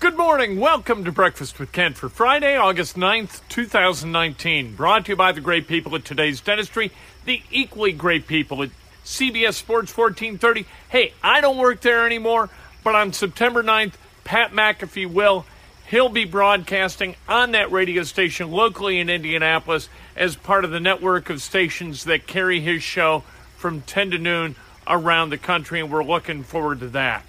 Good 0.00 0.16
morning. 0.16 0.58
Welcome 0.58 1.04
to 1.04 1.12
Breakfast 1.12 1.58
with 1.58 1.72
Kent 1.72 1.98
for 1.98 2.08
Friday, 2.08 2.56
August 2.56 2.96
9th, 2.96 3.42
2019. 3.50 4.74
Brought 4.74 5.04
to 5.04 5.12
you 5.12 5.16
by 5.16 5.32
the 5.32 5.42
great 5.42 5.68
people 5.68 5.94
at 5.94 6.06
today's 6.06 6.40
dentistry, 6.40 6.90
the 7.26 7.42
equally 7.50 7.92
great 7.92 8.26
people 8.26 8.62
at 8.62 8.70
CBS 9.04 9.52
Sports 9.52 9.94
1430. 9.94 10.64
Hey, 10.88 11.12
I 11.22 11.42
don't 11.42 11.58
work 11.58 11.82
there 11.82 12.06
anymore, 12.06 12.48
but 12.82 12.94
on 12.94 13.12
September 13.12 13.62
9th, 13.62 13.92
Pat 14.24 14.52
McAfee 14.52 15.12
will. 15.12 15.44
He'll 15.90 16.08
be 16.08 16.24
broadcasting 16.24 17.14
on 17.28 17.50
that 17.50 17.70
radio 17.70 18.02
station 18.02 18.50
locally 18.50 19.00
in 19.00 19.10
Indianapolis 19.10 19.90
as 20.16 20.34
part 20.34 20.64
of 20.64 20.70
the 20.70 20.80
network 20.80 21.28
of 21.28 21.42
stations 21.42 22.04
that 22.04 22.26
carry 22.26 22.60
his 22.60 22.82
show 22.82 23.22
from 23.58 23.82
10 23.82 24.12
to 24.12 24.18
noon 24.18 24.56
around 24.86 25.28
the 25.28 25.36
country, 25.36 25.78
and 25.78 25.92
we're 25.92 26.02
looking 26.02 26.42
forward 26.42 26.80
to 26.80 26.88
that. 26.88 27.22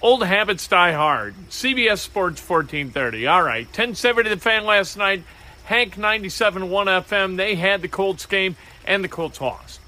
Old 0.00 0.24
habits 0.24 0.68
die 0.68 0.92
hard. 0.92 1.34
CBS 1.50 1.98
Sports 1.98 2.40
1430. 2.40 3.26
All 3.26 3.42
right. 3.42 3.66
1070 3.66 4.30
the 4.30 4.36
fan 4.36 4.64
last 4.64 4.96
night. 4.96 5.24
Hank 5.64 5.98
97 5.98 6.70
1 6.70 6.86
FM. 6.86 7.36
They 7.36 7.56
had 7.56 7.82
the 7.82 7.88
Colts 7.88 8.24
game, 8.24 8.56
and 8.86 9.04
the 9.04 9.08
Colts 9.08 9.40
lost. 9.40 9.80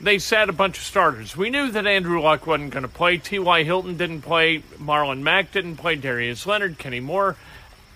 They 0.00 0.18
sat 0.18 0.48
a 0.48 0.52
bunch 0.52 0.78
of 0.78 0.84
starters. 0.84 1.36
We 1.36 1.50
knew 1.50 1.70
that 1.70 1.86
Andrew 1.86 2.20
Luck 2.20 2.46
wasn't 2.46 2.70
going 2.70 2.82
to 2.82 2.88
play. 2.88 3.18
T.Y. 3.18 3.64
Hilton 3.64 3.96
didn't 3.96 4.22
play. 4.22 4.58
Marlon 4.78 5.20
Mack 5.20 5.52
didn't 5.52 5.76
play. 5.76 5.94
Darius 5.94 6.46
Leonard, 6.46 6.78
Kenny 6.78 7.00
Moore, 7.00 7.36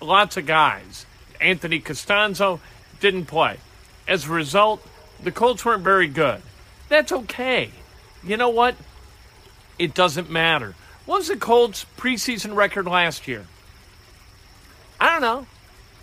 lots 0.01 0.37
of 0.37 0.45
guys. 0.45 1.05
Anthony 1.41 1.81
Castonzo 1.81 2.59
didn't 2.99 3.25
play. 3.25 3.57
As 4.07 4.27
a 4.27 4.31
result, 4.31 4.85
the 5.21 5.31
Colts 5.31 5.65
weren't 5.65 5.83
very 5.83 6.07
good. 6.07 6.41
That's 6.89 7.11
okay. 7.11 7.71
You 8.23 8.37
know 8.37 8.49
what? 8.49 8.75
It 9.77 9.93
doesn't 9.93 10.29
matter. 10.29 10.75
What 11.05 11.19
was 11.19 11.27
the 11.27 11.37
Colts' 11.37 11.85
preseason 11.97 12.55
record 12.55 12.87
last 12.87 13.27
year? 13.27 13.45
I 14.99 15.11
don't 15.11 15.21
know. 15.21 15.45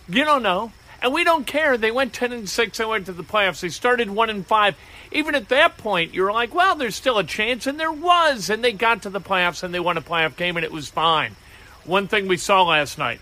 You 0.07 0.23
don't 0.23 0.43
know. 0.43 0.71
And 1.01 1.13
we 1.13 1.25
don't 1.25 1.45
care. 1.45 1.77
They 1.77 1.91
went 1.91 2.13
10 2.13 2.31
and 2.31 2.49
6 2.49 2.79
and 2.79 2.89
went 2.89 3.05
to 3.07 3.13
the 3.13 3.23
playoffs. 3.23 3.59
They 3.59 3.69
started 3.69 4.09
1 4.09 4.29
and 4.29 4.47
5. 4.47 4.75
Even 5.11 5.35
at 5.35 5.49
that 5.49 5.77
point, 5.77 6.13
you 6.13 6.23
were 6.23 6.31
like, 6.31 6.55
well, 6.55 6.75
there's 6.75 6.95
still 6.95 7.17
a 7.17 7.25
chance. 7.25 7.67
And 7.67 7.77
there 7.77 7.91
was. 7.91 8.49
And 8.49 8.63
they 8.63 8.71
got 8.71 9.01
to 9.01 9.09
the 9.09 9.19
playoffs 9.19 9.63
and 9.63 9.73
they 9.73 9.81
won 9.81 9.97
a 9.97 10.01
playoff 10.01 10.37
game 10.37 10.55
and 10.55 10.63
it 10.63 10.71
was 10.71 10.87
fine. 10.87 11.35
One 11.83 12.07
thing 12.07 12.27
we 12.27 12.37
saw 12.37 12.63
last 12.63 12.97
night 12.97 13.19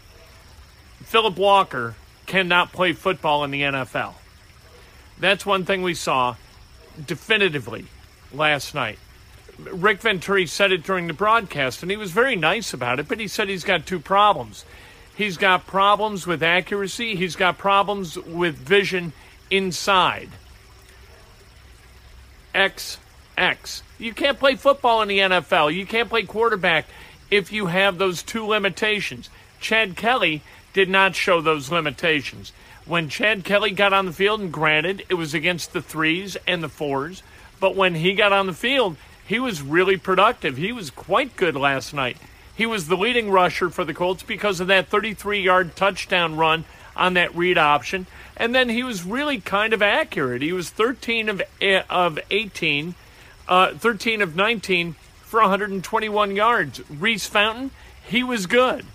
Phillip 1.03 1.37
Walker 1.37 1.95
cannot 2.27 2.71
play 2.71 2.93
football 2.93 3.43
in 3.43 3.49
the 3.49 3.63
NFL. 3.63 4.13
That's 5.19 5.45
one 5.45 5.65
thing 5.65 5.81
we 5.81 5.95
saw 5.95 6.35
definitively 7.03 7.85
last 8.31 8.75
night. 8.75 8.99
Rick 9.71 10.01
Venturi 10.01 10.45
said 10.45 10.71
it 10.71 10.83
during 10.83 11.07
the 11.07 11.13
broadcast, 11.13 11.81
and 11.81 11.91
he 11.91 11.97
was 11.97 12.11
very 12.11 12.35
nice 12.35 12.73
about 12.73 12.99
it, 12.99 13.07
but 13.07 13.19
he 13.19 13.27
said 13.27 13.49
he's 13.49 13.63
got 13.63 13.85
two 13.85 13.99
problems. 13.99 14.65
He's 15.15 15.37
got 15.37 15.67
problems 15.67 16.25
with 16.25 16.41
accuracy, 16.41 17.15
he's 17.15 17.35
got 17.35 17.57
problems 17.57 18.17
with 18.17 18.55
vision 18.55 19.13
inside. 19.49 20.29
X, 22.53 22.97
X. 23.37 23.83
You 23.97 24.13
can't 24.13 24.39
play 24.39 24.55
football 24.55 25.01
in 25.01 25.07
the 25.07 25.19
NFL. 25.19 25.73
You 25.73 25.85
can't 25.85 26.09
play 26.09 26.23
quarterback 26.23 26.87
if 27.29 27.51
you 27.51 27.67
have 27.67 27.97
those 27.97 28.23
two 28.23 28.45
limitations. 28.45 29.29
Chad 29.59 29.95
Kelly 29.95 30.41
did 30.73 30.89
not 30.89 31.15
show 31.15 31.41
those 31.41 31.71
limitations. 31.71 32.51
When 32.85 33.09
Chad 33.09 33.43
Kelly 33.43 33.71
got 33.71 33.93
on 33.93 34.05
the 34.05 34.11
field, 34.11 34.41
and 34.41 34.51
granted, 34.51 35.05
it 35.07 35.13
was 35.13 35.33
against 35.33 35.71
the 35.71 35.81
threes 35.81 36.35
and 36.47 36.63
the 36.63 36.69
fours, 36.69 37.23
but 37.59 37.75
when 37.75 37.95
he 37.95 38.13
got 38.13 38.33
on 38.33 38.47
the 38.47 38.53
field, 38.53 38.97
he 39.31 39.39
was 39.39 39.61
really 39.61 39.95
productive. 39.95 40.57
He 40.57 40.73
was 40.73 40.89
quite 40.89 41.37
good 41.37 41.55
last 41.55 41.93
night. 41.93 42.17
He 42.53 42.65
was 42.65 42.89
the 42.89 42.97
leading 42.97 43.31
rusher 43.31 43.69
for 43.69 43.85
the 43.85 43.93
Colts 43.93 44.23
because 44.23 44.59
of 44.59 44.67
that 44.67 44.89
33 44.89 45.39
yard 45.39 45.73
touchdown 45.73 46.35
run 46.35 46.65
on 46.97 47.13
that 47.13 47.33
read 47.33 47.57
option. 47.57 48.07
And 48.35 48.53
then 48.53 48.67
he 48.67 48.83
was 48.83 49.05
really 49.05 49.39
kind 49.39 49.71
of 49.71 49.81
accurate. 49.81 50.41
He 50.41 50.51
was 50.51 50.69
13 50.69 51.29
of, 51.29 51.41
of 51.89 52.19
18, 52.29 52.93
uh, 53.47 53.73
13 53.75 54.21
of 54.21 54.35
19 54.35 54.95
for 55.23 55.39
121 55.39 56.35
yards. 56.35 56.81
Reece 56.89 57.27
Fountain, 57.27 57.71
he 58.05 58.23
was 58.23 58.47
good. 58.47 58.85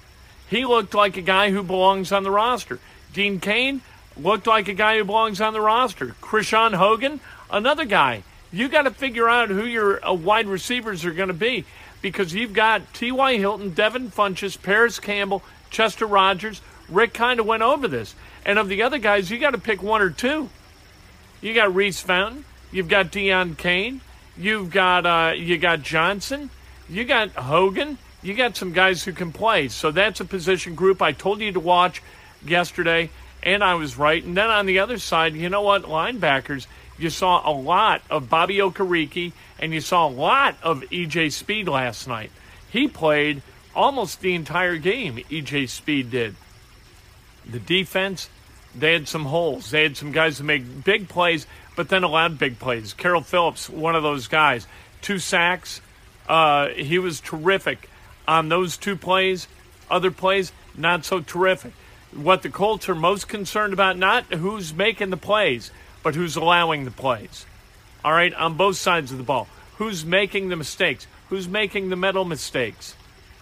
He 0.51 0.67
looked 0.67 0.95
like 0.95 1.17
a 1.17 1.23
guy 1.23 1.51
who 1.51 1.63
belongs 1.63 2.13
on 2.13 2.25
the 2.25 2.31
roster. 2.31 2.79
Deon 3.15 3.41
Cain 3.41 3.81
looked 4.19 4.47
like 4.47 4.69
a 4.69 4.75
guy 4.75 4.99
who 4.99 5.05
belongs 5.07 5.41
on 5.41 5.55
the 5.55 5.63
roster. 5.63 6.09
Krishawn 6.21 6.75
Hogan, 6.75 7.21
another 7.51 7.87
guy 7.87 8.23
you 8.57 8.69
got 8.69 8.83
to 8.83 8.91
figure 8.91 9.29
out 9.29 9.51
who 9.51 9.65
your 9.65 10.07
uh, 10.07 10.15
wide 10.15 10.47
receivers 10.47 11.05
are 11.05 11.13
going 11.13 11.29
to 11.29 11.35
be 11.35 11.67
because 12.01 12.33
you've 12.33 12.55
got 12.55 12.95
T.Y. 12.95 13.37
Hilton, 13.37 13.71
Devin 13.71 14.11
Funchess, 14.11 14.61
Parris 14.61 14.99
Campbell, 14.99 15.43
Chester 15.71 16.07
Rogers. 16.07 16.63
Rick 16.89 17.13
kind 17.13 17.39
of 17.39 17.47
went 17.47 17.63
over 17.63 17.87
this. 17.87 18.15
And 18.47 18.59
of 18.59 18.69
the 18.69 18.83
other 18.83 18.99
guys, 18.99 19.31
you 19.31 19.39
got 19.39 19.51
to 19.51 19.59
pick 19.59 19.83
one 19.83 20.01
or 20.01 20.11
two. 20.11 20.49
You 21.43 21.53
got 21.53 21.75
Reece 21.75 22.01
Fountain. 22.01 22.45
You've 22.73 22.89
got 22.89 23.13
Deon 23.13 23.59
Cain. 23.59 24.01
You've 24.39 24.71
got 24.71 25.05
uh, 25.05 25.33
you 25.35 25.59
got 25.59 25.83
Johnson. 25.83 26.51
You 26.89 27.05
got 27.05 27.31
Hogan. 27.31 27.99
You 28.23 28.35
got 28.35 28.57
some 28.57 28.73
guys 28.73 29.05
who 29.05 29.13
can 29.13 29.33
play. 29.33 29.69
So 29.69 29.91
that's 29.91 30.21
a 30.21 30.25
position 30.25 30.75
group 30.75 31.03
I 31.03 31.13
told 31.13 31.41
you 31.41 31.53
to 31.53 31.61
watch 31.61 32.03
yesterday, 32.45 33.11
and 33.43 33.63
I 33.63 33.75
was 33.75 33.99
right. 33.99 34.23
And 34.23 34.37
then 34.37 34.49
on 34.49 34.67
the 34.67 34.79
other 34.79 34.99
side, 34.99 35.35
you 35.35 35.49
know 35.49 35.63
what? 35.63 35.83
Linebackers 35.83 36.67
you 36.99 37.11
saw 37.11 37.49
a 37.49 37.53
lot 37.53 38.03
of 38.11 38.31
Bobby 38.31 38.57
Okereke, 38.57 39.33
and 39.59 39.73
you 39.73 39.81
saw 39.81 40.07
a 40.07 40.11
lot 40.11 40.57
of 40.63 40.83
EJ 40.91 41.33
Speed 41.33 41.69
last 41.69 42.09
night. 42.09 42.31
He 42.71 42.89
played 42.89 43.43
almost 43.75 44.21
the 44.21 44.35
entire 44.35 44.77
game, 44.77 45.17
EJ 45.31 45.69
Speed 45.69 46.11
did. 46.11 46.35
The 47.49 47.61
defense, 47.61 48.29
they 48.75 48.93
had 48.93 49.09
some 49.09 49.27
holes. 49.27 49.71
They 49.71 49.83
had 49.83 49.97
some 49.97 50.13
guys 50.13 50.39
that 50.39 50.45
make 50.45 50.85
big 50.85 51.09
plays, 51.09 51.47
but 51.77 51.89
then 51.89 52.03
allowed 52.03 52.39
big 52.39 52.59
plays. 52.59 52.93
Carroll 52.93 53.21
Phillips, 53.21 53.69
one 53.69 53.95
of 53.95 54.03
those 54.03 54.27
guys. 54.27 54.67
Two 55.03 55.19
sacks. 55.19 55.81
Uh, 56.29 56.69
he 56.69 56.99
was 56.99 57.21
terrific 57.21 57.89
on 58.27 58.49
those 58.49 58.77
two 58.77 58.97
plays. 58.97 59.47
Other 59.91 60.11
plays, 60.11 60.53
not 60.77 61.05
so 61.05 61.21
terrific. 61.21 61.73
What 62.13 62.43
the 62.43 62.49
Colts 62.49 62.89
are 62.89 62.95
most 62.95 63.29
concerned 63.29 63.73
about, 63.73 63.97
not 63.97 64.25
who's 64.33 64.75
making 64.75 65.11
the 65.11 65.17
plays, 65.17 65.71
but 66.07 66.15
who's 66.15 66.37
allowing 66.37 66.85
the 66.85 66.93
plays. 66.93 67.45
All 68.05 68.13
right, 68.13 68.33
on 68.35 68.57
both 68.57 68.77
sides 68.77 69.11
of 69.11 69.19
the 69.19 69.25
ball. 69.25 69.49
Who's 69.79 70.05
making 70.05 70.51
the 70.51 70.57
mistakes? 70.57 71.09
who's 71.29 71.49
making 71.49 71.89
the 71.89 71.97
mental 71.97 72.25
mistakes 72.25 72.95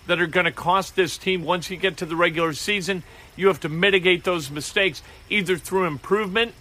that 0.07 0.21
are 0.21 0.27
going 0.27 0.45
to 0.47 0.53
cost 0.53 0.97
this 0.97 1.17
team 1.17 1.45
once 1.45 1.71
you 1.71 1.77
get 1.77 1.99
to 1.99 2.07
the 2.07 2.17
regular 2.17 2.53
season. 2.53 3.03
You 3.37 3.49
have 3.49 3.61
to 3.61 3.69
mitigate 3.69 4.25
those 4.25 4.51
mistakes 4.51 5.03
either 5.29 5.57
through 5.57 5.87
improvement 5.87 6.55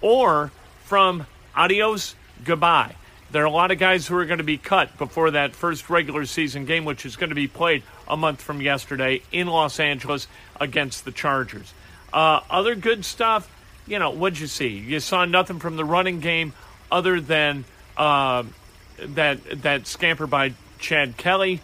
or 0.00 0.50
from 0.84 1.26
adios, 1.54 2.14
goodbye. 2.44 2.94
There 3.30 3.42
are 3.42 3.46
a 3.46 3.50
lot 3.50 3.70
of 3.70 3.78
guys 3.78 4.06
who 4.06 4.16
are 4.16 4.24
going 4.24 4.38
to 4.38 4.44
be 4.44 4.56
cut 4.56 4.96
before 4.96 5.30
that 5.32 5.54
first 5.54 5.90
regular 5.90 6.24
season 6.24 6.64
game, 6.64 6.86
which 6.86 7.04
is 7.04 7.16
going 7.16 7.28
to 7.28 7.34
be 7.34 7.48
played 7.48 7.82
a 8.06 8.16
month 8.16 8.40
from 8.40 8.62
yesterday 8.62 9.22
in 9.32 9.48
Los 9.48 9.78
Angeles 9.78 10.28
against 10.58 11.04
the 11.04 11.12
Chargers. 11.12 11.74
Uh, 12.10 12.40
other 12.48 12.74
good 12.74 13.04
stuff, 13.04 13.50
you 13.88 13.98
know, 13.98 14.10
what'd 14.10 14.38
you 14.38 14.46
see? 14.46 14.68
You 14.68 15.00
saw 15.00 15.24
nothing 15.24 15.58
from 15.58 15.76
the 15.76 15.84
running 15.84 16.20
game 16.20 16.52
other 16.90 17.20
than 17.20 17.64
uh, 17.96 18.44
that 18.98 19.62
that 19.62 19.86
scamper 19.86 20.26
by 20.26 20.54
Chad 20.78 21.16
Kelly. 21.16 21.60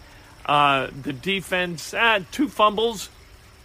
Uh, 0.47 0.89
the 1.03 1.13
defense, 1.13 1.95
uh, 1.95 2.21
two 2.31 2.49
fumbles, 2.49 3.09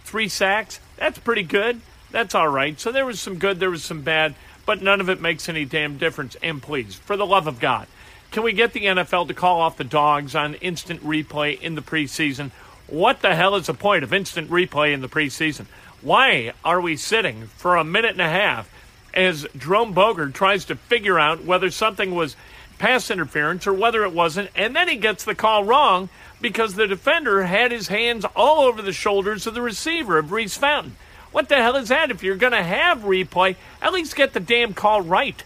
three 0.04 0.28
sacks. 0.28 0.80
That's 0.96 1.18
pretty 1.18 1.42
good. 1.42 1.80
That's 2.10 2.34
all 2.34 2.48
right. 2.48 2.78
So 2.80 2.90
there 2.90 3.04
was 3.06 3.20
some 3.20 3.38
good, 3.38 3.60
there 3.60 3.70
was 3.70 3.84
some 3.84 4.02
bad 4.02 4.34
but 4.70 4.82
none 4.82 5.00
of 5.00 5.08
it 5.08 5.20
makes 5.20 5.48
any 5.48 5.64
damn 5.64 5.98
difference. 5.98 6.36
And 6.44 6.62
please, 6.62 6.94
for 6.94 7.16
the 7.16 7.26
love 7.26 7.48
of 7.48 7.58
God, 7.58 7.88
can 8.30 8.44
we 8.44 8.52
get 8.52 8.72
the 8.72 8.84
NFL 8.84 9.26
to 9.26 9.34
call 9.34 9.60
off 9.60 9.76
the 9.76 9.82
dogs 9.82 10.36
on 10.36 10.54
instant 10.54 11.02
replay 11.02 11.60
in 11.60 11.74
the 11.74 11.82
preseason? 11.82 12.52
What 12.86 13.20
the 13.20 13.34
hell 13.34 13.56
is 13.56 13.66
the 13.66 13.74
point 13.74 14.04
of 14.04 14.12
instant 14.12 14.48
replay 14.48 14.92
in 14.92 15.00
the 15.00 15.08
preseason? 15.08 15.66
Why 16.02 16.52
are 16.64 16.80
we 16.80 16.96
sitting 16.96 17.46
for 17.56 17.76
a 17.76 17.84
minute 17.84 18.12
and 18.12 18.20
a 18.20 18.28
half 18.28 18.70
as 19.12 19.46
Jerome 19.56 19.92
Boger 19.92 20.30
tries 20.30 20.64
to 20.66 20.76
figure 20.76 21.18
out 21.18 21.44
whether 21.44 21.70
something 21.70 22.14
was 22.14 22.36
pass 22.78 23.10
interference 23.10 23.66
or 23.66 23.74
whether 23.74 24.04
it 24.04 24.12
wasn't, 24.12 24.48
and 24.56 24.74
then 24.74 24.88
he 24.88 24.96
gets 24.96 25.24
the 25.24 25.34
call 25.34 25.62
wrong 25.64 26.08
because 26.40 26.74
the 26.74 26.86
defender 26.86 27.42
had 27.42 27.70
his 27.70 27.88
hands 27.88 28.24
all 28.34 28.60
over 28.60 28.80
the 28.80 28.92
shoulders 28.92 29.46
of 29.46 29.52
the 29.52 29.60
receiver 29.60 30.18
of 30.18 30.32
Reece 30.32 30.56
Fountain. 30.56 30.96
What 31.30 31.50
the 31.50 31.56
hell 31.56 31.76
is 31.76 31.90
that? 31.90 32.10
If 32.10 32.22
you're 32.22 32.36
going 32.36 32.54
to 32.54 32.62
have 32.62 33.00
replay, 33.00 33.56
at 33.82 33.92
least 33.92 34.16
get 34.16 34.32
the 34.32 34.40
damn 34.40 34.72
call 34.72 35.02
right. 35.02 35.44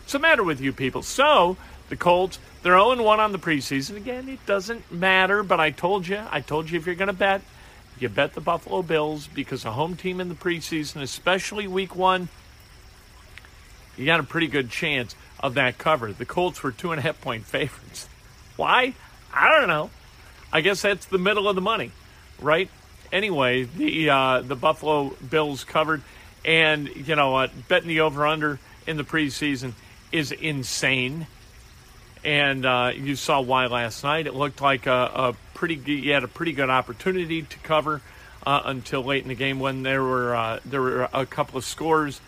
What's 0.00 0.12
the 0.12 0.18
matter 0.18 0.42
with 0.42 0.60
you 0.60 0.72
people? 0.72 1.02
So, 1.02 1.56
the 1.88 1.96
Colts, 1.96 2.40
they're 2.62 2.72
0 2.72 3.00
1 3.00 3.20
on 3.20 3.32
the 3.32 3.38
preseason. 3.38 3.96
Again, 3.96 4.28
it 4.28 4.44
doesn't 4.44 4.90
matter, 4.90 5.44
but 5.44 5.60
I 5.60 5.70
told 5.70 6.08
you, 6.08 6.20
I 6.30 6.40
told 6.40 6.68
you 6.68 6.78
if 6.78 6.86
you're 6.86 6.94
going 6.96 7.06
to 7.06 7.12
bet, 7.12 7.40
you 7.98 8.08
bet 8.08 8.34
the 8.34 8.40
Buffalo 8.40 8.82
Bills 8.82 9.26
because 9.26 9.64
a 9.64 9.72
home 9.72 9.96
team 9.96 10.20
in 10.20 10.28
the 10.28 10.34
preseason, 10.34 11.02
especially 11.02 11.66
week 11.66 11.94
one, 11.94 12.28
you 13.96 14.06
got 14.06 14.20
a 14.20 14.24
pretty 14.24 14.48
good 14.48 14.70
chance 14.70 15.14
of 15.40 15.54
that 15.54 15.78
cover. 15.78 16.12
The 16.12 16.26
Colts 16.26 16.62
were 16.62 16.72
two 16.72 16.92
and 16.92 16.98
a 16.98 17.02
half 17.02 17.20
point 17.20 17.44
favorites. 17.44 18.08
Why? 18.56 18.94
I 19.32 19.58
don't 19.58 19.68
know. 19.68 19.90
I 20.52 20.60
guess 20.60 20.82
that's 20.82 21.06
the 21.06 21.18
middle 21.18 21.48
of 21.48 21.54
the 21.56 21.60
money, 21.60 21.90
right? 22.40 22.70
anyway, 23.14 23.62
the 23.62 24.10
uh, 24.10 24.42
the 24.42 24.56
Buffalo 24.56 25.16
Bills 25.30 25.64
covered, 25.64 26.02
and 26.44 26.88
you 26.94 27.16
know 27.16 27.30
what, 27.30 27.68
betting 27.68 27.88
the 27.88 28.00
over 28.00 28.26
under 28.26 28.58
in 28.86 28.98
the 28.98 29.04
preseason 29.04 29.72
is 30.12 30.32
insane. 30.32 31.26
And 32.24 32.64
uh, 32.64 32.92
you 32.94 33.16
saw 33.16 33.40
why 33.40 33.66
last 33.66 34.02
night. 34.02 34.26
It 34.26 34.34
looked 34.34 34.62
like 34.62 34.86
a, 34.86 34.92
a, 34.92 35.36
pretty 35.52 35.74
you 35.74 36.12
had 36.12 36.24
a 36.24 36.28
pretty 36.28 36.52
good 36.52 36.70
opportunity 36.70 37.42
to 37.42 37.58
cover 37.58 38.00
uh, 38.46 38.62
until 38.64 39.02
late 39.02 39.22
in 39.22 39.28
the 39.28 39.34
game 39.34 39.60
when 39.60 39.82
there 39.82 40.02
were 40.02 40.34
uh, 40.34 40.60
there 40.64 40.80
were 40.80 41.08
a 41.12 41.26
couple 41.26 41.58
of 41.58 41.64
scores, 41.64 42.20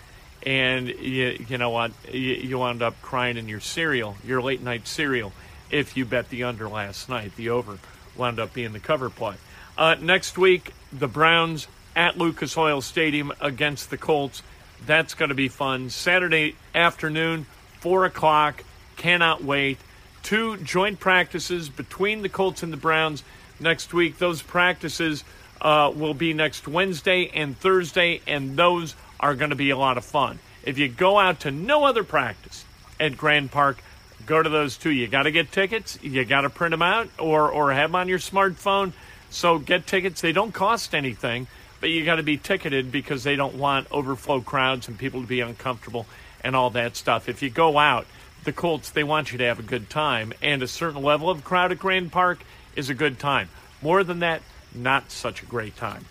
and 0.45 0.89
you, 0.89 1.45
you 1.49 1.59
know 1.59 1.71
what, 1.71 1.93
you, 2.13 2.35
you 2.35 2.59
wound 2.59 2.83
up 2.83 3.01
crying 3.03 3.37
in 3.37 3.49
your 3.49 3.61
cereal, 3.61 4.17
your 4.25 4.43
late 4.43 4.63
night 4.63 4.87
cereal, 4.87 5.33
if 5.71 5.97
you 5.97 6.05
bet 6.05 6.29
the 6.29 6.45
under 6.45 6.69
last 6.69 7.09
night. 7.09 7.35
The 7.37 7.51
over 7.51 7.79
wound 8.17 8.39
up 8.39 8.53
being 8.53 8.73
the 8.73 8.81
cover 8.81 9.11
play. 9.11 9.37
Uh, 9.79 9.97
next 10.01 10.39
week, 10.39 10.73
the 10.93 11.09
Browns 11.09 11.69
at 11.95 12.17
Lucas 12.19 12.57
Oil 12.57 12.81
Stadium 12.81 13.33
against 13.41 13.91
the 13.91 13.97
Colts. 13.97 14.43
That's 14.85 15.15
going 15.15 15.31
to 15.31 15.35
be 15.35 15.49
fun. 15.49 15.91
Saturday 15.91 16.57
afternoon, 16.75 17.47
4 17.81 18.05
o'clock. 18.05 18.63
Cannot 18.97 19.43
wait. 19.43 19.79
Two 20.27 20.57
joint 20.57 20.99
practices 20.99 21.69
between 21.69 22.23
the 22.23 22.29
Colts 22.29 22.65
and 22.65 22.73
the 22.73 22.77
Browns 22.77 23.23
next 23.61 23.95
week. 23.95 24.19
Those 24.19 24.43
practices 24.43 25.23
uh, 25.61 25.93
will 25.95 26.15
be 26.15 26.35
next 26.35 26.67
Wednesday 26.67 27.31
and 27.33 27.57
Thursday, 27.57 28.21
and 28.27 28.57
those 28.57 28.97
are 29.21 29.37
going 29.37 29.51
to 29.51 29.57
be 29.57 29.71
a 29.71 29.77
lot 29.77 29.97
of 29.97 30.05
fun. 30.05 30.41
If 30.65 30.79
you 30.79 30.89
go 30.89 31.17
out 31.17 31.39
to 31.43 31.53
no 31.53 31.85
other 31.85 32.03
practice 32.03 32.65
at 32.99 33.17
Grand 33.17 33.53
Park, 33.53 33.79
go 34.27 34.43
to 34.43 34.49
those 34.49 34.77
two. 34.77 34.91
You 34.91 35.07
got 35.07 35.23
to 35.23 35.31
get 35.31 35.53
tickets. 35.53 35.97
You 36.03 36.25
got 36.25 36.41
to 36.41 36.51
print 36.51 36.73
them 36.73 36.83
out 36.83 37.09
or, 37.21 37.49
or 37.49 37.73
have 37.73 37.91
them 37.91 37.95
on 37.95 38.09
your 38.09 38.19
smartphone. 38.19 38.95
So 39.31 39.61
get 39.61 39.87
tickets. 39.87 40.23
They 40.23 40.33
don't 40.33 40.51
cost 40.51 40.93
anything, 40.93 41.47
but 41.81 41.91
you 41.91 42.05
got 42.05 42.17
to 42.17 42.25
be 42.25 42.37
ticketed 42.37 42.91
because 42.91 43.23
they 43.23 43.37
don't 43.37 43.55
want 43.55 43.87
overflow 43.93 44.41
crowds 44.41 44.89
and 44.89 44.99
people 44.99 45.21
to 45.21 45.27
be 45.29 45.39
uncomfortable 45.39 46.05
and 46.43 46.57
all 46.57 46.71
that 46.71 46.97
stuff. 46.97 47.29
If 47.29 47.45
you 47.45 47.51
go 47.51 47.79
out, 47.79 48.09
the 48.47 48.53
Colts, 48.53 48.91
they 48.91 49.05
want 49.05 49.33
you 49.33 49.39
to 49.39 49.45
have 49.45 49.59
a 49.59 49.63
good 49.63 49.91
time, 49.91 50.33
and 50.41 50.63
a 50.63 50.69
certain 50.69 51.03
level 51.03 51.29
of 51.29 51.45
crowd 51.45 51.73
at 51.73 51.79
Grand 51.79 52.11
Park 52.11 52.39
is 52.75 52.89
a 52.89 52.95
good 52.95 53.19
time. 53.19 53.51
More 53.83 54.03
than 54.03 54.21
that, 54.21 54.41
not 54.75 55.11
such 55.11 55.43
a 55.43 55.47
great 55.47 55.77
time. 55.77 56.07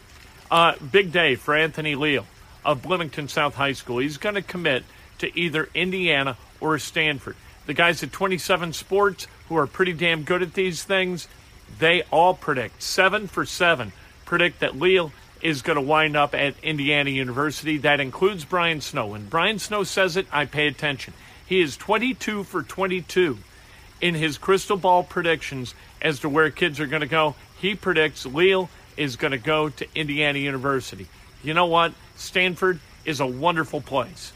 Uh, 0.51 0.75
big 0.91 1.11
day 1.11 1.35
for 1.35 1.55
Anthony 1.55 1.95
Leal 1.95 2.27
of 2.63 2.83
Bloomington 2.83 3.27
South 3.27 3.55
High 3.55 3.71
School. 3.71 3.97
He's 3.97 4.17
going 4.17 4.35
to 4.35 4.41
commit 4.41 4.83
to 5.19 5.39
either 5.39 5.69
Indiana 5.73 6.37
or 6.59 6.77
Stanford. 6.77 7.35
The 7.65 7.73
guys 7.73 8.03
at 8.03 8.11
27 8.11 8.73
Sports, 8.73 9.27
who 9.49 9.57
are 9.57 9.65
pretty 9.65 9.93
damn 9.93 10.23
good 10.23 10.43
at 10.43 10.53
these 10.53 10.83
things, 10.83 11.27
they 11.79 12.03
all 12.11 12.33
predict, 12.33 12.83
seven 12.83 13.27
for 13.27 13.45
seven, 13.45 13.91
predict 14.25 14.59
that 14.59 14.79
Leal 14.79 15.11
is 15.41 15.61
going 15.61 15.75
to 15.75 15.81
wind 15.81 16.15
up 16.15 16.33
at 16.35 16.55
Indiana 16.63 17.09
University. 17.09 17.77
That 17.77 17.99
includes 17.99 18.45
Brian 18.45 18.81
Snow. 18.81 19.07
When 19.07 19.27
Brian 19.27 19.59
Snow 19.59 19.83
says 19.83 20.17
it, 20.17 20.27
I 20.31 20.45
pay 20.45 20.67
attention. 20.67 21.13
He 21.45 21.62
is 21.62 21.77
22 21.77 22.44
for 22.44 22.63
22 22.63 23.38
in 24.01 24.15
his 24.15 24.38
crystal 24.38 24.77
ball 24.77 25.03
predictions 25.03 25.74
as 26.01 26.19
to 26.19 26.30
where 26.30 26.50
kids 26.50 26.80
are 26.80 26.88
going 26.88 27.01
to 27.01 27.07
go. 27.07 27.36
He 27.59 27.75
predicts 27.75 28.25
Leal 28.25 28.69
is 28.97 29.15
going 29.15 29.31
to 29.31 29.38
go 29.38 29.69
to 29.69 29.88
Indiana 29.95 30.39
University. 30.39 31.07
You 31.44 31.53
know 31.53 31.65
what? 31.65 31.94
Stanford 32.15 32.80
is 33.06 33.19
a 33.19 33.27
wonderful 33.27 33.81
place. 33.81 34.33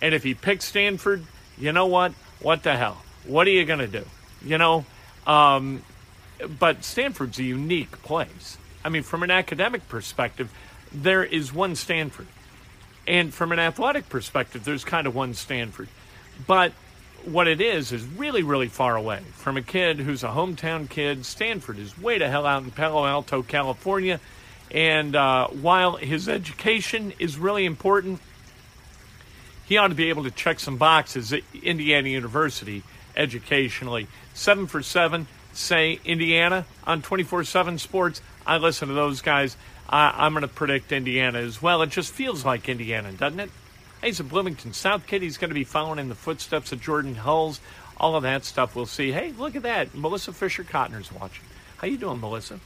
And 0.00 0.14
if 0.14 0.24
he 0.24 0.34
picks 0.34 0.64
Stanford, 0.64 1.24
you 1.58 1.72
know 1.72 1.86
what? 1.86 2.12
What 2.40 2.62
the 2.62 2.76
hell? 2.76 3.02
What 3.26 3.46
are 3.46 3.50
you 3.50 3.64
going 3.64 3.78
to 3.78 3.86
do? 3.86 4.04
You 4.44 4.58
know, 4.58 4.84
um, 5.26 5.82
but 6.58 6.82
Stanford's 6.84 7.38
a 7.38 7.44
unique 7.44 8.02
place. 8.02 8.58
I 8.84 8.88
mean, 8.88 9.04
from 9.04 9.22
an 9.22 9.30
academic 9.30 9.88
perspective, 9.88 10.52
there 10.92 11.22
is 11.22 11.54
one 11.54 11.76
Stanford. 11.76 12.26
And 13.06 13.32
from 13.32 13.52
an 13.52 13.58
athletic 13.58 14.08
perspective, 14.08 14.64
there's 14.64 14.84
kind 14.84 15.06
of 15.06 15.14
one 15.14 15.34
Stanford. 15.34 15.88
But 16.46 16.72
what 17.24 17.46
it 17.46 17.60
is 17.60 17.92
is 17.92 18.04
really, 18.04 18.42
really 18.42 18.68
far 18.68 18.96
away 18.96 19.20
from 19.34 19.56
a 19.56 19.62
kid 19.62 20.00
who's 20.00 20.24
a 20.24 20.28
hometown 20.28 20.88
kid. 20.88 21.24
Stanford 21.24 21.78
is 21.78 21.96
way 21.98 22.18
to 22.18 22.28
hell 22.28 22.46
out 22.46 22.62
in 22.64 22.70
Palo 22.70 23.06
Alto, 23.06 23.42
California. 23.42 24.20
And 24.70 25.14
uh, 25.14 25.48
while 25.48 25.96
his 25.96 26.28
education 26.28 27.12
is 27.18 27.38
really 27.38 27.66
important, 27.66 28.20
he 29.66 29.76
ought 29.76 29.88
to 29.88 29.94
be 29.94 30.08
able 30.08 30.24
to 30.24 30.30
check 30.30 30.60
some 30.60 30.76
boxes 30.78 31.32
at 31.32 31.42
Indiana 31.62 32.08
University 32.08 32.82
educationally. 33.16 34.06
Seven 34.34 34.66
for 34.66 34.82
seven, 34.82 35.26
say 35.52 36.00
Indiana 36.04 36.64
on 36.84 37.02
24 37.02 37.44
7 37.44 37.78
sports, 37.78 38.22
I 38.46 38.56
listen 38.56 38.88
to 38.88 38.94
those 38.94 39.20
guys. 39.20 39.56
I, 39.88 40.26
am 40.26 40.32
going 40.32 40.42
to 40.42 40.48
predict 40.48 40.90
Indiana 40.90 41.38
as 41.40 41.60
well. 41.60 41.82
It 41.82 41.90
just 41.90 42.12
feels 42.12 42.44
like 42.44 42.68
Indiana, 42.68 43.12
doesn't 43.12 43.40
it? 43.40 43.50
He's 44.02 44.20
a 44.20 44.24
Bloomington 44.24 44.72
South 44.72 45.06
kid. 45.06 45.22
He's 45.22 45.38
going 45.38 45.50
to 45.50 45.54
be 45.54 45.64
following 45.64 45.98
in 45.98 46.08
the 46.08 46.14
footsteps 46.14 46.72
of 46.72 46.80
Jordan 46.80 47.14
Hulls. 47.14 47.60
All 47.96 48.16
of 48.16 48.22
that 48.24 48.44
stuff 48.44 48.74
we'll 48.74 48.86
see. 48.86 49.12
Hey, 49.12 49.32
look 49.38 49.54
at 49.54 49.62
that. 49.62 49.94
Melissa 49.94 50.32
Fisher 50.32 50.64
Cotner's 50.64 51.12
watching. 51.12 51.44
How 51.78 51.86
you 51.86 51.96
doing, 51.96 52.20
Melissa? 52.20 52.60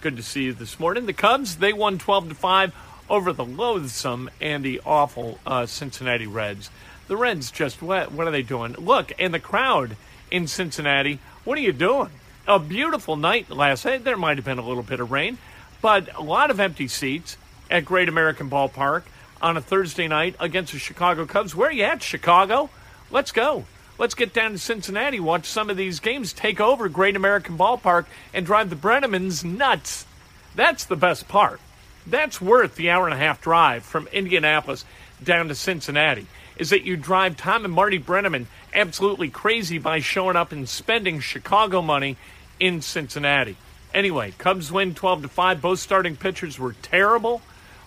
Good 0.00 0.16
to 0.16 0.22
see 0.22 0.44
you 0.44 0.52
this 0.52 0.78
morning. 0.78 1.06
The 1.06 1.12
Cubs, 1.12 1.56
they 1.56 1.72
won 1.72 1.98
12 1.98 2.30
to 2.30 2.34
5 2.34 2.74
over 3.08 3.32
the 3.32 3.44
loathsome 3.44 4.30
and 4.40 4.64
the 4.64 4.80
awful 4.84 5.38
uh, 5.46 5.66
Cincinnati 5.66 6.26
Reds. 6.26 6.70
The 7.08 7.16
Reds 7.16 7.50
just, 7.50 7.80
what, 7.80 8.12
what 8.12 8.26
are 8.26 8.30
they 8.30 8.42
doing? 8.42 8.72
Look, 8.72 9.12
and 9.18 9.32
the 9.32 9.40
crowd 9.40 9.96
in 10.30 10.46
Cincinnati, 10.46 11.18
what 11.44 11.56
are 11.56 11.62
you 11.62 11.72
doing? 11.72 12.10
a 12.46 12.58
beautiful 12.58 13.16
night 13.16 13.50
last 13.50 13.84
night. 13.84 14.04
There 14.04 14.16
might 14.16 14.36
have 14.36 14.44
been 14.44 14.58
a 14.58 14.66
little 14.66 14.82
bit 14.82 15.00
of 15.00 15.10
rain, 15.10 15.38
but 15.80 16.14
a 16.14 16.22
lot 16.22 16.50
of 16.50 16.60
empty 16.60 16.88
seats 16.88 17.36
at 17.70 17.84
Great 17.84 18.08
American 18.08 18.50
Ballpark 18.50 19.02
on 19.44 19.58
a 19.58 19.60
Thursday 19.60 20.08
night 20.08 20.34
against 20.40 20.72
the 20.72 20.78
Chicago 20.78 21.26
Cubs. 21.26 21.54
Where 21.54 21.70
you 21.70 21.84
at, 21.84 22.02
Chicago? 22.02 22.70
Let's 23.10 23.30
go. 23.30 23.66
Let's 23.98 24.14
get 24.14 24.32
down 24.32 24.52
to 24.52 24.58
Cincinnati, 24.58 25.20
watch 25.20 25.44
some 25.44 25.68
of 25.68 25.76
these 25.76 26.00
games, 26.00 26.32
take 26.32 26.62
over 26.62 26.88
Great 26.88 27.14
American 27.14 27.58
Ballpark, 27.58 28.06
and 28.32 28.46
drive 28.46 28.70
the 28.70 28.76
Brennamans 28.76 29.44
nuts. 29.44 30.06
That's 30.54 30.86
the 30.86 30.96
best 30.96 31.28
part. 31.28 31.60
That's 32.06 32.40
worth 32.40 32.76
the 32.76 32.88
hour 32.88 33.04
and 33.04 33.12
a 33.12 33.18
half 33.18 33.42
drive 33.42 33.84
from 33.84 34.08
Indianapolis 34.08 34.86
down 35.22 35.48
to 35.48 35.54
Cincinnati. 35.54 36.26
Is 36.56 36.70
that 36.70 36.84
you 36.84 36.96
drive 36.96 37.36
Tom 37.36 37.66
and 37.66 37.74
Marty 37.74 37.98
Brennaman 37.98 38.46
absolutely 38.72 39.28
crazy 39.28 39.76
by 39.76 39.98
showing 39.98 40.36
up 40.36 40.52
and 40.52 40.66
spending 40.66 41.20
Chicago 41.20 41.82
money 41.82 42.16
in 42.58 42.80
Cincinnati. 42.80 43.58
Anyway, 43.92 44.32
Cubs 44.38 44.72
win 44.72 44.94
12 44.94 45.22
to 45.22 45.28
5. 45.28 45.60
Both 45.60 45.80
starting 45.80 46.16
pitchers 46.16 46.58
were 46.58 46.74
terrible. 46.80 47.42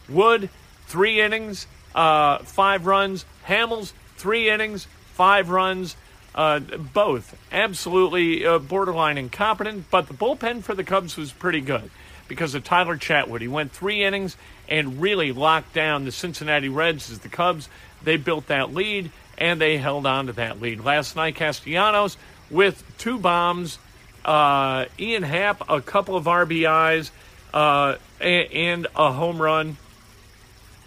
Wood, 0.08 0.50
three 0.88 1.22
innings, 1.22 1.68
uh, 1.94 2.40
five 2.40 2.86
runs. 2.86 3.26
Hamels, 3.48 3.94
three 4.18 4.50
innings, 4.50 4.88
five 5.14 5.50
runs. 5.50 5.96
Uh, 6.36 6.60
both 6.60 7.36
absolutely 7.52 8.46
uh, 8.46 8.60
borderline 8.60 9.18
incompetent, 9.18 9.90
but 9.90 10.08
the 10.08 10.14
bullpen 10.14 10.62
for 10.62 10.76
the 10.76 10.84
Cubs 10.84 11.18
was 11.18 11.32
pretty 11.32 11.62
good 11.62 11.90
because 12.28 12.54
of 12.54 12.64
Tyler 12.64 12.96
Chatwood. 12.96 13.42
He 13.42 13.48
went 13.48 13.72
three 13.72 14.04
innings 14.04 14.38
and 14.70 15.02
really 15.02 15.32
locked 15.32 15.74
down 15.74 16.06
the 16.06 16.12
Cincinnati 16.12 16.70
Reds 16.70 17.10
as 17.10 17.20
the 17.20 17.30
Cubs. 17.30 17.70
They 18.04 18.18
built 18.18 18.48
that 18.48 18.72
lead 18.72 19.12
and 19.38 19.60
they 19.60 19.78
held 19.78 20.06
on 20.06 20.28
to 20.28 20.34
that 20.34 20.62
lead. 20.62 20.84
Last 20.84 21.16
night, 21.16 21.36
Castellanos 21.36 22.18
with 22.50 22.84
two 22.98 23.18
bombs, 23.18 23.80
uh, 24.26 24.86
Ian 25.00 25.24
Happ, 25.24 25.70
a 25.70 25.82
couple 25.82 26.16
of 26.16 26.26
RBIs, 26.26 27.12
uh, 27.54 27.96
and, 28.20 28.52
and 28.52 28.88
a 28.96 29.12
home 29.12 29.42
run. 29.42 29.78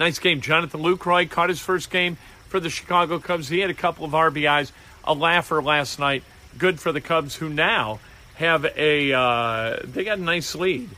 Nice 0.00 0.18
game. 0.18 0.40
Jonathan 0.40 0.80
Lucroy 0.80 1.28
caught 1.28 1.50
his 1.50 1.60
first 1.60 1.90
game 1.90 2.16
for 2.48 2.58
the 2.58 2.70
Chicago 2.70 3.18
Cubs. 3.18 3.50
He 3.50 3.58
had 3.58 3.68
a 3.68 3.74
couple 3.74 4.06
of 4.06 4.12
RBIs, 4.12 4.72
a 5.04 5.12
laugher 5.12 5.60
last 5.60 5.98
night. 5.98 6.22
Good 6.56 6.80
for 6.80 6.90
the 6.90 7.02
Cubs, 7.02 7.36
who 7.36 7.50
now 7.50 8.00
have 8.36 8.64
a 8.64 9.12
uh, 9.12 9.76
they 9.84 10.04
got 10.04 10.16
a 10.16 10.22
nice 10.22 10.54
lead 10.54 10.88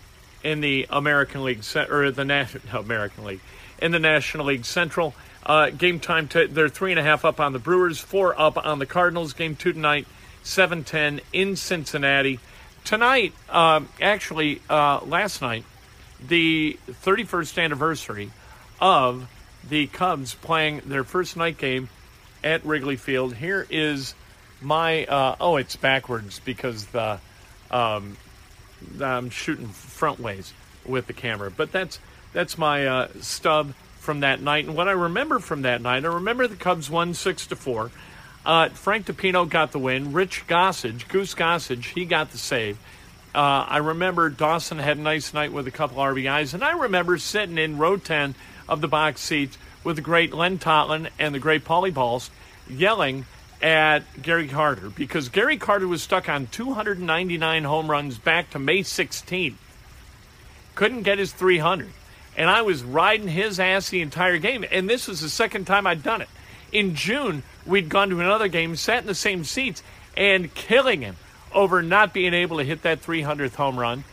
in 0.44 0.61
the 0.61 0.87
American 0.88 1.42
League 1.42 1.64
or 1.90 2.12
the 2.12 2.25
National 2.25 2.80
American 2.80 3.25
League 3.25 3.40
in 3.80 3.90
the 3.90 3.99
National 3.99 4.47
League 4.47 4.64
Central. 4.64 5.14
Uh, 5.44 5.71
game 5.71 5.99
time, 5.99 6.28
t- 6.28 6.47
they're 6.47 6.68
three 6.68 6.92
and 6.92 7.00
a 7.00 7.02
half 7.02 7.25
up 7.25 7.40
on 7.40 7.52
the 7.52 7.59
Brewers, 7.59 7.99
four 7.99 8.40
up 8.40 8.56
on 8.56 8.78
the 8.78 8.87
Cardinals. 8.87 9.32
Game 9.32 9.56
two 9.56 9.73
tonight, 9.73 10.06
7-10 10.44 11.18
in 11.32 11.56
Cincinnati. 11.56 12.38
Tonight, 12.85 13.32
uh, 13.49 13.80
actually, 14.00 14.62
last 14.71 15.42
night, 15.42 15.64
the 16.25 16.78
31st 16.88 17.61
anniversary 17.61 18.30
of 18.83 19.31
the 19.67 19.87
Cubs 19.87 20.35
playing 20.35 20.83
their 20.85 21.05
first 21.05 21.37
night 21.37 21.57
game 21.57 21.89
at 22.43 22.67
Wrigley 22.67 22.97
Field. 22.97 23.35
Here 23.35 23.65
is 23.71 24.15
my, 24.61 25.07
uh, 25.07 25.37
oh, 25.41 25.57
it's 25.57 25.77
backwards 25.77 26.41
because 26.41 26.87
the, 26.87 27.21
um, 27.71 28.17
I'm 29.01 29.31
shooting 29.31 29.69
front 29.69 30.19
ways 30.19 30.53
with 30.85 31.07
the 31.07 31.12
camera, 31.12 31.51
but 31.51 31.71
that's, 31.71 32.01
that's 32.33 32.59
my 32.59 32.87
uh, 32.87 33.09
stub 33.21 33.73
from 34.01 34.21
that 34.21 34.43
night. 34.43 34.67
And 34.67 34.77
what 34.77 34.89
I 34.89 34.93
remember 34.93 35.39
from 35.39 35.62
that 35.62 35.81
night, 35.81 36.05
I 36.05 36.09
remember 36.09 36.49
the 36.49 36.57
Cubs 36.57 36.91
won 36.91 37.15
six 37.15 37.47
to 37.47 37.57
four. 37.57 37.93
Uh, 38.45 38.69
Frank 38.71 39.07
DiPino 39.07 39.49
got 39.49 39.71
the 39.71 39.79
win. 39.79 40.12
Rich 40.12 40.49
Gossage, 40.49 41.07
Goose 41.07 41.37
Gossage, 41.37 41.85
he 41.95 42.05
got 42.05 42.33
the 42.33 42.39
save. 42.39 42.79
Uh, 43.33 43.65
I 43.69 43.77
remember 43.77 44.29
Dawson 44.29 44.81
had 44.81 44.99
a 44.99 45.01
nice 45.01 45.33
night 45.33 45.53
with 45.53 45.69
a 45.69 45.71
couple 45.71 45.99
RBIs, 45.99 46.53
and 46.53 46.65
I 46.65 46.73
remember 46.73 47.17
sitting 47.17 47.57
in 47.57 47.79
row 47.79 47.97
10 47.97 48.35
of 48.73 48.81
the 48.81 48.88
box 48.88 49.21
seats 49.21 49.59
with 49.85 49.97
the 49.97 50.02
great 50.02 50.33
Len 50.33 50.59
Totlin 50.59 51.09
and 51.19 51.35
the 51.35 51.38
great 51.38 51.64
Paulie 51.64 51.93
Balls 51.93 52.31
yelling 52.69 53.26
at 53.61 54.00
Gary 54.21 54.49
Carter 54.49 54.91
because 54.91 55.29
Gary 55.29 55.57
Carter 55.57 55.87
was 55.87 56.02
stuck 56.02 56.29
on 56.29 56.47
299 56.49 57.64
home 57.64 57.91
runs 57.91 58.19
back 58.19 58.50
to 58.50 58.59
May 58.59 58.81
16th. 58.81 59.55
Couldn't 60.75 61.02
get 61.02 61.19
his 61.19 61.33
300 61.33 61.91
and 62.37 62.49
I 62.49 62.62
was 62.62 62.83
riding 62.83 63.29
his 63.29 63.61
ass 63.61 63.91
the 63.91 64.00
entire 64.00 64.38
game. 64.38 64.64
And 64.71 64.88
this 64.88 65.07
was 65.07 65.21
the 65.21 65.29
second 65.29 65.67
time 65.67 65.87
I'd 65.87 66.02
done 66.02 66.23
it. 66.23 66.29
In 66.71 66.95
June, 66.95 67.43
we'd 67.67 67.88
gone 67.88 68.09
to 68.09 68.21
another 68.21 68.49
game, 68.49 68.76
sat 68.76 69.02
in 69.02 69.07
the 69.07 69.14
same 69.14 69.45
seats, 69.45 69.83
and 70.17 70.52
killing 70.55 71.02
him 71.02 71.17
over 71.52 71.83
not 71.83 72.14
being 72.14 72.33
able 72.33 72.57
to 72.59 72.64
hit 72.64 72.83
that 72.83 73.02
300th 73.02 73.55
home 73.57 73.79
run. 73.79 74.05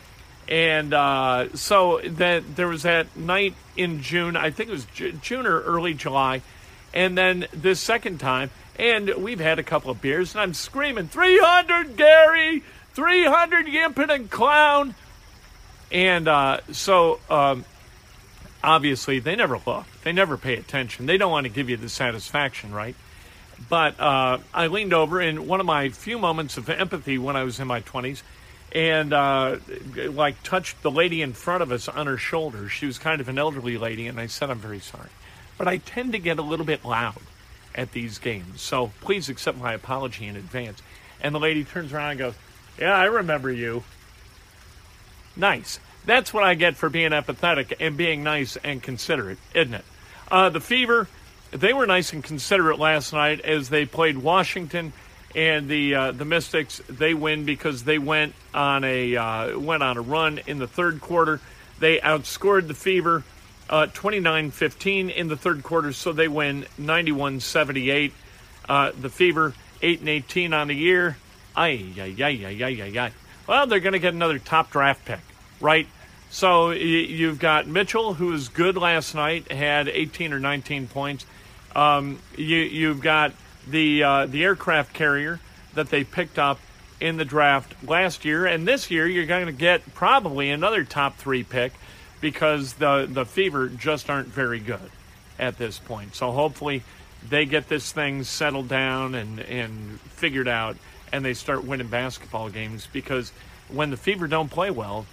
And 0.50 0.96
uh, 0.96 1.56
so 1.56 2.02
that 2.04 2.56
there 2.56 2.68
was 2.68 2.82
that 2.82 3.16
night 3.16 3.54
in 3.78 4.02
June, 4.02 4.36
I 4.36 4.50
think 4.50 4.70
it 4.70 4.74
was 4.74 4.88
June 5.22 5.46
or 5.46 5.62
early 5.62 5.94
July, 5.94 6.42
and 6.92 7.16
then 7.16 7.46
this 7.54 7.80
second 7.80 8.20
time, 8.20 8.50
and 8.76 9.14
we've 9.18 9.40
had 9.40 9.60
a 9.60 9.64
couple 9.64 9.92
of 9.92 10.02
beers, 10.02 10.34
and 10.34 10.42
I'm 10.42 10.56
screaming, 10.56 11.08
300, 11.08 11.96
Gary! 11.96 12.64
300, 12.96 13.68
you 13.68 13.86
impudent 13.86 14.32
clown! 14.32 14.96
And 15.92 16.28
uh, 16.28 16.62
so 16.72 17.20
um, 17.30 17.64
obviously 18.64 19.20
they 19.20 19.36
never 19.36 19.60
look, 19.68 19.86
they 20.04 20.12
never 20.12 20.36
pay 20.36 20.56
attention. 20.56 21.06
They 21.06 21.18
don't 21.18 21.32
want 21.32 21.46
to 21.46 21.52
give 21.52 21.70
you 21.70 21.78
the 21.78 21.90
satisfaction, 21.90 22.74
right? 22.74 22.96
But 23.70 24.00
uh, 24.00 24.40
I 24.52 24.66
leaned 24.66 24.94
over 24.94 25.22
in 25.22 25.46
one 25.46 25.60
of 25.60 25.68
my 25.68 25.90
few 25.90 26.18
moments 26.18 26.58
of 26.58 26.70
empathy 26.70 27.20
when 27.20 27.36
I 27.36 27.44
was 27.44 27.60
in 27.60 27.68
my 27.68 27.82
20s 27.82 28.24
and 28.72 29.14
uh, 29.14 29.58
like 29.96 30.42
touched 30.44 30.82
the 30.82 30.92
lady 30.92 31.22
in 31.22 31.34
front 31.34 31.64
of 31.64 31.72
us 31.72 31.88
on 31.88 32.08
her 32.08 32.18
shoulder. 32.18 32.70
She 32.70 32.86
was 32.86 32.98
kind 32.98 33.20
of 33.22 33.30
an 33.30 33.38
elderly 33.38 33.78
lady, 33.78 34.08
and 34.08 34.20
I 34.20 34.28
said, 34.28 34.50
I'm 34.50 34.60
very 34.60 34.80
sorry. 34.80 35.10
But 35.58 35.68
I 35.68 35.78
tend 35.78 36.14
to 36.14 36.20
get 36.20 36.40
a 36.40 36.44
little 36.44 36.66
bit 36.66 36.86
loud 36.86 37.22
at 37.76 37.92
these 37.92 38.18
games, 38.18 38.62
so 38.62 38.92
please 39.02 39.30
accept 39.30 39.58
my 39.58 39.74
apology 39.74 40.28
in 40.28 40.36
advance. 40.36 40.82
And 41.22 41.34
the 41.36 41.40
lady 41.40 41.64
turns 41.64 41.94
around 41.94 42.12
and 42.12 42.20
goes, 42.20 42.34
Yeah, 42.80 42.96
I 42.96 43.06
remember 43.06 43.52
you. 43.52 43.84
Nice. 45.36 45.80
That's 46.06 46.34
what 46.34 46.44
I 46.44 46.56
get 46.56 46.76
for 46.76 46.90
being 46.90 47.12
empathetic 47.12 47.74
and 47.80 47.98
being 47.98 48.24
nice 48.24 48.58
and 48.58 48.82
considerate, 48.82 49.38
isn't 49.54 49.74
it? 49.74 49.86
Uh, 50.32 50.50
the 50.50 50.62
Fever, 50.62 51.08
they 51.52 51.74
were 51.74 51.86
nice 51.86 52.14
and 52.14 52.24
considerate 52.24 52.80
last 52.80 53.14
night 53.14 53.42
as 53.42 53.70
they 53.70 53.86
played 53.86 54.18
Washington 54.18 54.94
and 55.36 55.68
the 55.68 55.96
uh, 55.96 56.12
the 56.12 56.26
Mystics. 56.26 56.82
They 56.90 57.14
win 57.14 57.46
because 57.46 57.84
they 57.84 58.00
went 58.00 58.34
on 58.54 58.84
a 58.84 59.16
uh, 59.16 59.60
went 59.60 59.84
on 59.84 59.98
a 59.98 60.02
run 60.02 60.40
in 60.48 60.60
the 60.60 60.68
third 60.68 61.02
quarter. 61.02 61.40
They 61.80 62.00
outscored 62.00 62.68
the 62.68 62.74
Fever 62.74 63.24
29-15 63.70 65.10
uh, 65.10 65.14
in 65.14 65.28
the 65.28 65.38
third 65.38 65.64
quarter, 65.64 65.94
so 65.94 66.12
they 66.12 66.28
win 66.28 66.66
91-78. 66.80 68.12
Uh, 68.68 68.92
the 69.00 69.10
Fever 69.10 69.54
8 69.82 70.00
and 70.00 70.10
18 70.10 70.54
on 70.54 70.68
the 70.68 70.76
year. 70.76 71.18
Ay, 71.56 71.86
ay, 71.98 72.16
ay, 72.20 73.00
ay. 73.00 73.12
Well, 73.48 73.68
they're 73.68 73.80
going 73.80 73.94
to 73.94 74.00
get 74.00 74.14
another 74.14 74.40
top 74.40 74.72
draft 74.72 75.06
pick, 75.06 75.20
right? 75.60 75.88
So 76.30 76.70
you've 76.70 77.40
got 77.40 77.68
Mitchell, 77.68 78.14
who 78.14 78.28
was 78.28 78.50
good 78.50 78.78
last 78.78 79.16
night, 79.16 79.52
had 79.52 79.88
18 79.88 80.34
or 80.34 80.40
19 80.40 80.88
points. 80.88 81.26
Um, 81.76 82.20
you, 82.38 82.90
have 82.90 83.02
got 83.02 83.34
the 83.68 84.04
uh, 84.04 84.26
the 84.26 84.44
aircraft 84.44 84.94
carrier 84.94 85.40
that 85.74 85.90
they 85.90 86.04
picked 86.04 86.40
up 86.40 86.60
in 87.00 87.18
the 87.18 87.26
draft 87.26 87.74
last 87.88 88.26
year, 88.26 88.46
and 88.46 88.68
this 88.68 88.92
year 88.92 89.08
you're 89.08 89.26
going 89.26 89.46
to 89.46 89.52
get 89.52 89.94
probably 89.94 90.50
another 90.50 90.84
top 90.84 91.18
three 91.18 91.44
pick 91.44 91.74
because 92.22 92.74
the 92.74 93.08
the 93.10 93.26
Fever 93.26 93.70
just 93.70 94.10
aren't 94.10 94.28
very 94.28 94.60
good 94.60 94.92
at 95.38 95.58
this 95.58 95.80
point. 95.80 96.16
So 96.16 96.32
hopefully 96.32 96.84
they 97.28 97.46
get 97.46 97.68
this 97.70 97.92
thing 97.92 98.24
settled 98.24 98.68
down 98.68 99.16
and 99.16 99.40
and 99.40 100.00
figured 100.02 100.48
out, 100.48 100.78
and 101.12 101.24
they 101.24 101.34
start 101.34 101.64
winning 101.64 101.88
basketball 101.88 102.50
games 102.50 102.88
because 102.92 103.32
when 103.70 103.90
the 103.90 103.98
Fever 103.98 104.28
don't 104.28 104.50
play 104.50 104.72
well, 104.72 105.06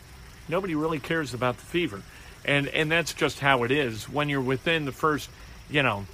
nobody 0.48 0.74
really 0.74 0.98
cares 0.98 1.34
about 1.34 1.56
the 1.56 1.64
fever. 1.64 2.02
And 2.44 2.68
and 2.68 2.90
that's 2.90 3.12
just 3.12 3.40
how 3.40 3.64
it 3.64 3.70
is 3.70 4.08
when 4.08 4.28
you're 4.28 4.40
within 4.40 4.84
the 4.84 4.92
first, 4.92 5.30
you 5.68 5.82
know, 5.82 6.06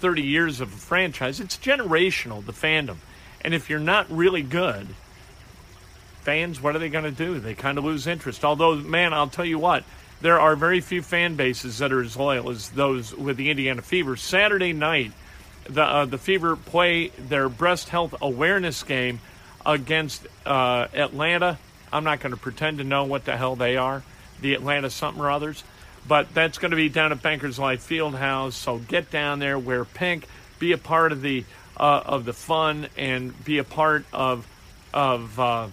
30 0.00 0.22
years 0.22 0.60
of 0.60 0.72
a 0.72 0.76
franchise. 0.76 1.40
It's 1.40 1.56
generational, 1.56 2.44
the 2.44 2.52
fandom. 2.52 2.96
And 3.42 3.54
if 3.54 3.70
you're 3.70 3.78
not 3.78 4.10
really 4.10 4.42
good, 4.42 4.88
fans, 6.22 6.60
what 6.60 6.76
are 6.76 6.78
they 6.78 6.88
going 6.88 7.04
to 7.04 7.10
do? 7.10 7.38
They 7.38 7.54
kind 7.54 7.78
of 7.78 7.84
lose 7.84 8.06
interest. 8.06 8.44
Although, 8.44 8.76
man, 8.76 9.14
I'll 9.14 9.28
tell 9.28 9.44
you 9.44 9.58
what, 9.58 9.84
there 10.20 10.40
are 10.40 10.56
very 10.56 10.80
few 10.80 11.02
fan 11.02 11.36
bases 11.36 11.78
that 11.78 11.92
are 11.92 12.02
as 12.02 12.16
loyal 12.16 12.50
as 12.50 12.70
those 12.70 13.14
with 13.14 13.36
the 13.36 13.50
Indiana 13.50 13.82
Fever. 13.82 14.16
Saturday 14.16 14.72
night, 14.72 15.12
the 15.64 15.82
uh, 15.82 16.04
the 16.04 16.18
Fever 16.18 16.56
play 16.56 17.08
their 17.08 17.48
breast 17.48 17.88
health 17.88 18.14
awareness 18.20 18.82
game 18.82 19.20
against 19.64 20.26
uh, 20.44 20.88
Atlanta 20.92 21.58
I'm 21.92 22.04
not 22.04 22.20
going 22.20 22.32
to 22.32 22.40
pretend 22.40 22.78
to 22.78 22.84
know 22.84 23.04
what 23.04 23.24
the 23.24 23.36
hell 23.36 23.56
they 23.56 23.76
are, 23.76 24.02
the 24.40 24.54
Atlanta 24.54 24.90
something 24.90 25.22
or 25.22 25.30
others. 25.30 25.64
But 26.10 26.34
that's 26.34 26.58
going 26.58 26.72
to 26.72 26.76
be 26.76 26.88
down 26.88 27.12
at 27.12 27.22
Bankers 27.22 27.56
Life 27.56 27.88
Fieldhouse. 27.88 28.54
So 28.54 28.78
get 28.78 29.12
down 29.12 29.38
there, 29.38 29.56
wear 29.56 29.84
pink, 29.84 30.26
be 30.58 30.72
a 30.72 30.76
part 30.76 31.12
of 31.12 31.22
the 31.22 31.44
uh, 31.76 32.02
of 32.04 32.24
the 32.24 32.32
fun, 32.32 32.88
and 32.96 33.44
be 33.44 33.58
a 33.58 33.64
part 33.64 34.04
of 34.12 34.44
of 34.92 35.38
uh, 35.38 35.68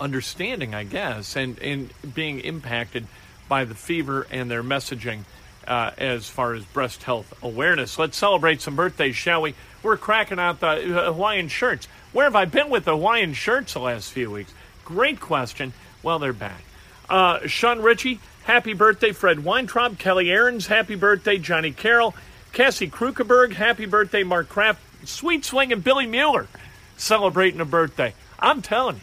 understanding, 0.00 0.74
I 0.74 0.84
guess, 0.84 1.36
and 1.36 1.58
and 1.58 1.92
being 2.14 2.40
impacted 2.40 3.06
by 3.50 3.66
the 3.66 3.74
fever 3.74 4.26
and 4.30 4.50
their 4.50 4.62
messaging. 4.62 5.24
Uh, 5.66 5.90
as 5.98 6.26
far 6.26 6.54
as 6.54 6.64
breast 6.64 7.02
health 7.02 7.34
awareness. 7.42 7.98
Let's 7.98 8.16
celebrate 8.16 8.62
some 8.62 8.74
birthdays, 8.74 9.14
shall 9.14 9.42
we? 9.42 9.54
We're 9.82 9.98
cracking 9.98 10.38
out 10.38 10.60
the 10.60 10.68
uh, 10.68 11.12
Hawaiian 11.12 11.48
shirts. 11.48 11.86
Where 12.14 12.24
have 12.24 12.34
I 12.34 12.46
been 12.46 12.70
with 12.70 12.86
the 12.86 12.92
Hawaiian 12.92 13.34
shirts 13.34 13.74
the 13.74 13.80
last 13.80 14.10
few 14.10 14.30
weeks? 14.30 14.54
Great 14.86 15.20
question. 15.20 15.74
Well, 16.02 16.18
they're 16.18 16.32
back. 16.32 16.62
Uh, 17.10 17.46
Sean 17.46 17.80
Ritchie, 17.80 18.20
happy 18.48 18.72
birthday. 18.72 19.12
Fred 19.12 19.44
Weintraub, 19.44 19.98
Kelly 19.98 20.32
Aarons, 20.32 20.66
happy 20.66 20.96
birthday. 20.96 21.38
Johnny 21.38 21.70
Carroll, 21.70 22.16
Cassie 22.52 22.90
Krukeberg, 22.90 23.52
happy 23.52 23.86
birthday. 23.86 24.24
Mark 24.24 24.48
Kraft, 24.48 24.80
Sweet 25.06 25.44
Swing, 25.44 25.72
and 25.72 25.84
Billy 25.84 26.06
Mueller 26.06 26.48
celebrating 26.96 27.60
a 27.60 27.64
birthday. 27.64 28.14
I'm 28.40 28.62
telling 28.62 28.96
you, 28.96 29.02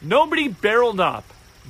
Nobody 0.00 0.48
barreled 0.48 1.00
up 1.00 1.24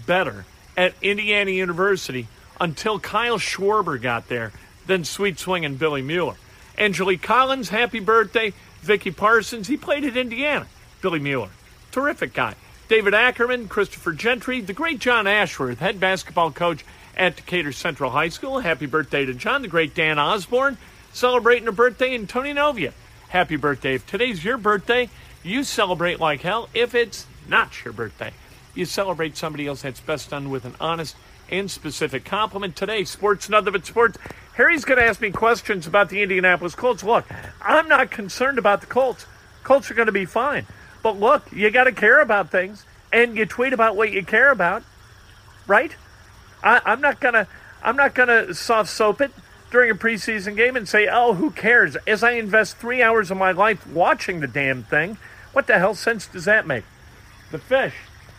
better 0.06 0.44
at 0.76 0.94
Indiana 1.00 1.50
University 1.50 2.28
until 2.60 2.98
Kyle 2.98 3.38
Schwarber 3.38 4.00
got 4.00 4.28
there 4.28 4.52
than 4.86 5.04
Sweet 5.04 5.38
Swing 5.38 5.64
and 5.64 5.78
Billy 5.78 6.02
Mueller. 6.02 6.36
Angelique 6.76 7.22
Collins, 7.22 7.70
happy 7.70 8.00
birthday. 8.00 8.52
Vicky 8.82 9.10
Parsons, 9.10 9.66
he 9.66 9.76
played 9.76 10.04
at 10.04 10.16
Indiana. 10.16 10.66
Billy 11.00 11.18
Mueller, 11.18 11.50
terrific 11.90 12.34
guy. 12.34 12.54
David 12.88 13.12
Ackerman, 13.12 13.68
Christopher 13.68 14.12
Gentry, 14.12 14.62
the 14.62 14.72
great 14.72 14.98
John 14.98 15.26
Ashworth, 15.26 15.78
head 15.78 16.00
basketball 16.00 16.50
coach 16.50 16.86
at 17.18 17.36
Decatur 17.36 17.70
Central 17.70 18.12
High 18.12 18.30
School. 18.30 18.60
Happy 18.60 18.86
birthday 18.86 19.26
to 19.26 19.34
John, 19.34 19.60
the 19.60 19.68
great 19.68 19.94
Dan 19.94 20.18
Osborne, 20.18 20.78
celebrating 21.12 21.68
a 21.68 21.72
birthday, 21.72 22.14
and 22.14 22.26
Tony 22.26 22.54
Novia. 22.54 22.94
Happy 23.28 23.56
birthday. 23.56 23.96
If 23.96 24.06
today's 24.06 24.42
your 24.42 24.56
birthday, 24.56 25.10
you 25.42 25.64
celebrate 25.64 26.18
like 26.18 26.40
hell. 26.40 26.70
If 26.72 26.94
it's 26.94 27.26
not 27.46 27.84
your 27.84 27.92
birthday, 27.92 28.32
you 28.74 28.86
celebrate 28.86 29.36
somebody 29.36 29.66
else 29.66 29.82
that's 29.82 30.00
best 30.00 30.30
done 30.30 30.48
with 30.48 30.64
an 30.64 30.74
honest 30.80 31.14
and 31.50 31.70
specific 31.70 32.24
compliment. 32.24 32.74
Today, 32.74 33.04
Sports 33.04 33.50
Nothing 33.50 33.74
But 33.74 33.84
Sports. 33.84 34.16
Harry's 34.54 34.86
going 34.86 34.98
to 34.98 35.04
ask 35.04 35.20
me 35.20 35.30
questions 35.30 35.86
about 35.86 36.08
the 36.08 36.22
Indianapolis 36.22 36.74
Colts. 36.74 37.04
Look, 37.04 37.26
I'm 37.60 37.86
not 37.86 38.10
concerned 38.10 38.56
about 38.56 38.80
the 38.80 38.86
Colts. 38.86 39.26
Colts 39.62 39.90
are 39.90 39.94
going 39.94 40.06
to 40.06 40.12
be 40.12 40.24
fine. 40.24 40.66
But 41.08 41.20
look, 41.20 41.50
you 41.52 41.70
got 41.70 41.84
to 41.84 41.92
care 41.92 42.20
about 42.20 42.50
things, 42.50 42.84
and 43.10 43.34
you 43.34 43.46
tweet 43.46 43.72
about 43.72 43.96
what 43.96 44.12
you 44.12 44.22
care 44.22 44.50
about, 44.50 44.82
right? 45.66 45.96
I, 46.62 46.82
I'm 46.84 47.00
not 47.00 47.18
gonna, 47.18 47.48
I'm 47.82 47.96
not 47.96 48.14
gonna 48.14 48.52
soft 48.52 48.90
soap 48.90 49.22
it 49.22 49.30
during 49.70 49.90
a 49.90 49.94
preseason 49.94 50.54
game 50.54 50.76
and 50.76 50.86
say, 50.86 51.08
"Oh, 51.10 51.32
who 51.32 51.50
cares?" 51.50 51.96
As 52.06 52.22
I 52.22 52.32
invest 52.32 52.76
three 52.76 53.02
hours 53.02 53.30
of 53.30 53.38
my 53.38 53.52
life 53.52 53.86
watching 53.86 54.40
the 54.40 54.46
damn 54.46 54.82
thing, 54.82 55.16
what 55.54 55.66
the 55.66 55.78
hell 55.78 55.94
sense 55.94 56.26
does 56.26 56.44
that 56.44 56.66
make? 56.66 56.84
The 57.52 57.58
fish, 57.58 57.94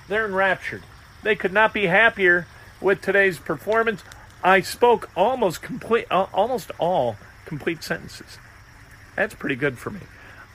they're 0.08 0.28
enraptured. 0.28 0.84
They 1.24 1.36
could 1.36 1.52
not 1.52 1.74
be 1.74 1.88
happier 1.88 2.46
with 2.80 3.02
today's 3.02 3.40
performance. 3.40 4.04
I 4.44 4.62
spoke 4.62 5.10
almost 5.16 5.64
complete, 5.64 6.06
uh, 6.12 6.28
almost 6.36 6.70
all 6.78 7.18
complete 7.46 7.82
sentences. 7.82 8.38
That's 9.16 9.34
pretty 9.34 9.56
good 9.56 9.80
for 9.80 9.90
me. 9.90 10.02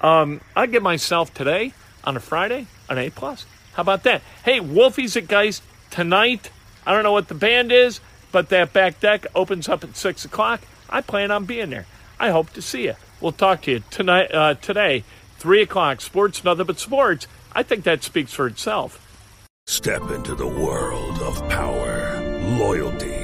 Um, 0.00 0.42
I 0.54 0.66
give 0.66 0.85
myself 0.85 1.35
today 1.35 1.73
on 2.04 2.16
a 2.16 2.20
Friday 2.20 2.66
an 2.88 2.99
A 2.99 3.11
plus. 3.11 3.46
How 3.75 3.82
about 3.82 4.04
that? 4.04 4.23
Hey, 4.44 4.61
Wolfies 4.61 5.16
at 5.16 5.28
Geist 5.28 5.62
tonight. 5.90 6.50
I 6.87 6.92
don't 6.92 7.02
know 7.02 7.12
what 7.12 7.28
the 7.28 7.34
band 7.34 7.73
is, 7.73 8.00
but 8.30 8.49
that 8.50 8.73
back 8.73 9.00
deck 9.00 9.26
opens 9.34 9.68
up 9.68 9.82
at 9.84 9.96
six 9.96 10.25
o'clock. 10.25 10.62
I 10.88 11.00
plan 11.00 11.30
on 11.30 11.44
being 11.44 11.70
there. 11.70 11.87
I 12.20 12.30
hope 12.30 12.50
to 12.50 12.62
see 12.62 12.84
you. 12.84 12.94
We'll 13.20 13.32
talk 13.32 13.62
to 13.62 13.73
you 13.73 13.82
tonight. 13.90 14.32
Uh, 14.32 14.54
today, 14.54 15.04
three 15.38 15.62
o'clock. 15.62 16.00
Sports, 16.00 16.44
nothing 16.44 16.66
but 16.66 16.78
sports. 16.78 17.26
I 17.52 17.62
think 17.62 17.84
that 17.84 18.02
speaks 18.02 18.32
for 18.32 18.46
itself. 18.46 19.00
Step 19.66 20.11
into 20.11 20.34
the 20.34 20.46
world 20.46 21.18
of 21.20 21.49
power, 21.49 22.20
loyalty, 22.58 23.24